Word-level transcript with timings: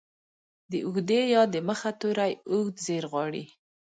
د 0.71 0.73
اوږدې 0.85 1.21
ې 1.39 1.43
د 1.53 1.55
مخه 1.67 1.91
توری 1.99 2.33
اوږدزير 2.51 3.03
غواړي. 3.11 3.43